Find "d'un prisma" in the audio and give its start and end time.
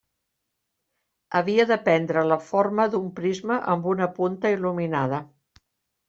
2.93-3.57